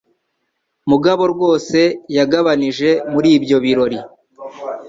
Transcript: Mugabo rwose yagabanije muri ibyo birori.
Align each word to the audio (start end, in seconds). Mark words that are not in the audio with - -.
Mugabo 0.89 1.23
rwose 1.33 1.79
yagabanije 2.17 2.89
muri 3.11 3.29
ibyo 3.37 3.57
birori. 3.63 3.99